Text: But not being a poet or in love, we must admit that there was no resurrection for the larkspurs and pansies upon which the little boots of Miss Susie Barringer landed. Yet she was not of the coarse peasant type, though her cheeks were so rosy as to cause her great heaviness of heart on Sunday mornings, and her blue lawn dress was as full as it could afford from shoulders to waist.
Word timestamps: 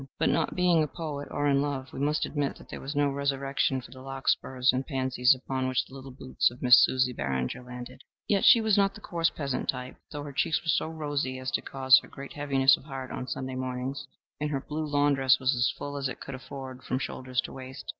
But 0.17 0.29
not 0.29 0.55
being 0.55 0.81
a 0.81 0.87
poet 0.87 1.27
or 1.29 1.45
in 1.47 1.61
love, 1.61 1.93
we 1.93 1.99
must 1.99 2.25
admit 2.25 2.55
that 2.55 2.69
there 2.71 2.81
was 2.81 2.95
no 2.95 3.09
resurrection 3.09 3.81
for 3.81 3.91
the 3.91 4.01
larkspurs 4.01 4.73
and 4.73 4.83
pansies 4.83 5.35
upon 5.35 5.67
which 5.67 5.85
the 5.85 5.93
little 5.93 6.09
boots 6.09 6.49
of 6.49 6.59
Miss 6.59 6.83
Susie 6.83 7.13
Barringer 7.13 7.61
landed. 7.61 8.01
Yet 8.27 8.43
she 8.43 8.61
was 8.61 8.77
not 8.79 8.89
of 8.91 8.95
the 8.95 9.01
coarse 9.01 9.29
peasant 9.29 9.69
type, 9.69 9.97
though 10.11 10.23
her 10.23 10.33
cheeks 10.33 10.59
were 10.63 10.69
so 10.69 10.87
rosy 10.87 11.37
as 11.37 11.51
to 11.51 11.61
cause 11.61 11.99
her 11.99 12.07
great 12.07 12.33
heaviness 12.33 12.75
of 12.77 12.85
heart 12.85 13.11
on 13.11 13.27
Sunday 13.27 13.53
mornings, 13.53 14.07
and 14.39 14.49
her 14.49 14.65
blue 14.67 14.87
lawn 14.87 15.13
dress 15.13 15.37
was 15.39 15.53
as 15.53 15.71
full 15.77 15.95
as 15.95 16.09
it 16.09 16.19
could 16.19 16.33
afford 16.33 16.81
from 16.83 16.97
shoulders 16.97 17.39
to 17.41 17.53
waist. 17.53 17.85